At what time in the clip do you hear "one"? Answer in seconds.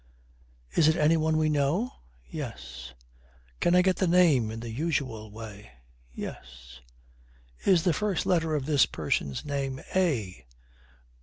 1.15-1.37